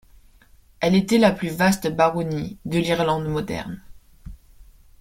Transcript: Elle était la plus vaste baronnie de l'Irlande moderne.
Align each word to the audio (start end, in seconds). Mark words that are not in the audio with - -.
Elle 0.79 0.95
était 0.95 1.19
la 1.19 1.31
plus 1.31 1.49
vaste 1.49 1.87
baronnie 1.95 2.57
de 2.65 2.79
l'Irlande 2.79 3.27
moderne. 3.27 3.83